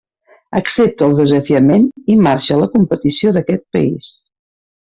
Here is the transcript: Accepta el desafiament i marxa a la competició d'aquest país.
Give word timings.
Accepta 0.59 1.05
el 1.07 1.13
desafiament 1.19 1.85
i 2.13 2.17
marxa 2.29 2.57
a 2.57 2.59
la 2.65 2.71
competició 2.75 3.37
d'aquest 3.37 3.67
país. 3.79 4.13